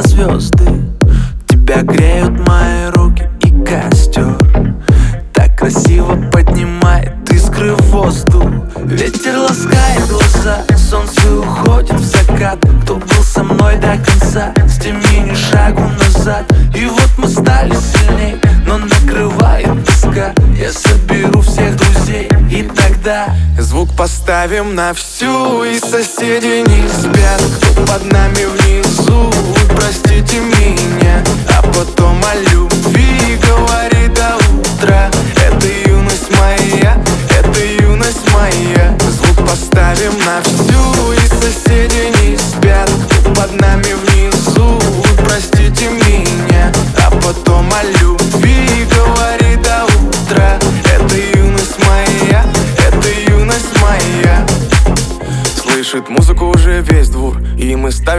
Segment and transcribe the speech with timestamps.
[0.00, 0.64] на звезды.
[1.48, 4.36] Тебя греют мои руки и костер.
[5.32, 8.46] Так красиво поднимает искры в воздух.
[8.84, 12.58] Ветер ласкает глаза, солнце уходит в закат.
[12.82, 16.50] Кто был со мной до конца, с теми ни шагу назад.
[16.74, 20.32] И вот мы стали сильней, но накрывает тоска.
[20.58, 25.64] Я соберу всех друзей и тогда Звук поставим на всю.
[25.64, 29.30] И соседи не спят Кто под нами внизу
[29.90, 33.29] простите меня А потом о любви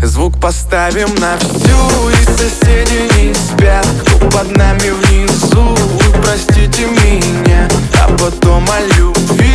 [0.00, 3.84] Звук поставим на всю И соседи не спят.
[4.32, 5.76] Под нами внизу
[6.22, 7.68] простите меня.
[8.00, 9.53] А потом о любви